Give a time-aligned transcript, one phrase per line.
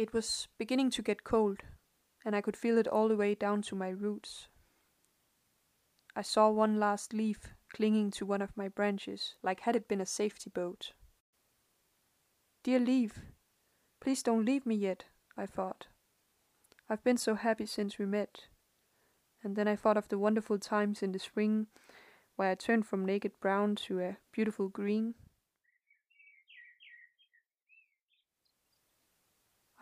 [0.00, 1.58] It was beginning to get cold,
[2.24, 4.48] and I could feel it all the way down to my roots.
[6.16, 10.00] I saw one last leaf clinging to one of my branches, like had it been
[10.00, 10.94] a safety boat.
[12.62, 13.18] Dear leaf,
[14.00, 15.04] please don't leave me yet,
[15.36, 15.88] I thought.
[16.88, 18.46] I've been so happy since we met.
[19.44, 21.66] And then I thought of the wonderful times in the spring
[22.36, 25.14] where I turned from naked brown to a beautiful green.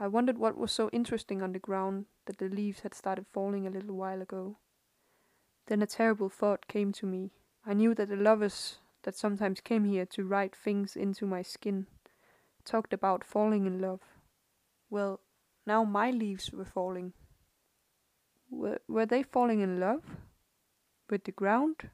[0.00, 3.66] I wondered what was so interesting on the ground that the leaves had started falling
[3.66, 4.58] a little while ago.
[5.66, 7.32] Then a terrible thought came to me.
[7.66, 11.86] I knew that the lovers that sometimes came here to write things into my skin
[12.64, 14.00] talked about falling in love.
[14.90, 15.20] Well,
[15.66, 17.12] now my leaves were falling.
[18.50, 20.02] Were, were they falling in love?
[21.10, 21.90] With the ground?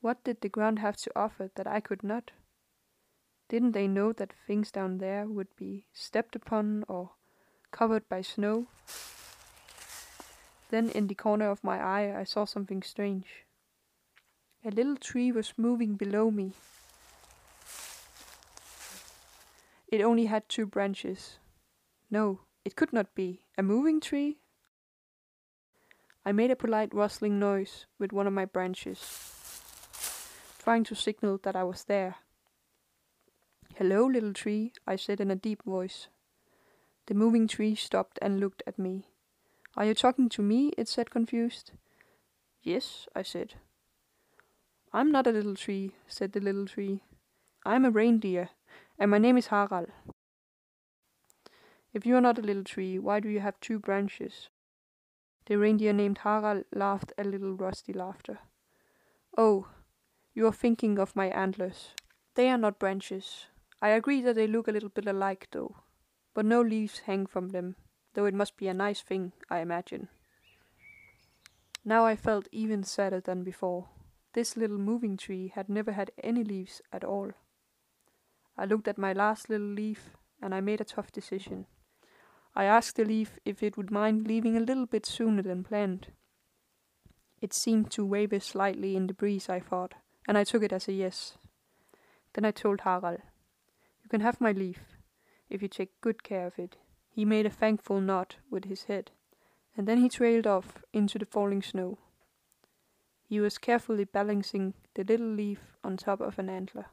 [0.00, 2.32] What did the ground have to offer that I could not?
[3.52, 7.10] Didn't they know that things down there would be stepped upon or
[7.70, 8.64] covered by snow?
[10.70, 13.44] Then in the corner of my eye I saw something strange.
[14.64, 16.54] A little tree was moving below me.
[19.86, 21.36] It only had two branches.
[22.10, 23.42] No, it could not be.
[23.58, 24.38] A moving tree?
[26.24, 28.98] I made a polite rustling noise with one of my branches,
[30.58, 32.21] trying to signal that I was there.
[33.82, 36.06] Hello, little tree, I said in a deep voice.
[37.06, 39.08] The moving tree stopped and looked at me.
[39.76, 40.70] Are you talking to me?
[40.78, 41.72] it said, confused.
[42.62, 43.54] Yes, I said.
[44.92, 47.00] I'm not a little tree, said the little tree.
[47.66, 48.50] I'm a reindeer,
[49.00, 49.90] and my name is Harald.
[51.92, 54.48] If you are not a little tree, why do you have two branches?
[55.46, 58.38] The reindeer named Harald laughed a little rusty laughter.
[59.36, 59.66] Oh,
[60.34, 61.96] you are thinking of my antlers.
[62.36, 63.46] They are not branches.
[63.82, 65.74] I agree that they look a little bit alike, though.
[66.34, 67.74] But no leaves hang from them,
[68.14, 70.08] though it must be a nice thing, I imagine.
[71.84, 73.88] Now I felt even sadder than before.
[74.34, 77.32] This little moving tree had never had any leaves at all.
[78.56, 80.10] I looked at my last little leaf,
[80.40, 81.66] and I made a tough decision.
[82.54, 86.08] I asked the leaf if it would mind leaving a little bit sooner than planned.
[87.40, 89.94] It seemed to waver slightly in the breeze, I thought,
[90.28, 91.36] and I took it as a yes.
[92.34, 93.22] Then I told Harald,
[94.12, 94.80] can have my leaf,
[95.48, 96.76] if you take good care of it.
[97.08, 99.10] He made a thankful nod with his head,
[99.74, 101.96] and then he trailed off into the falling snow.
[103.26, 106.88] He was carefully balancing the little leaf on top of an antler.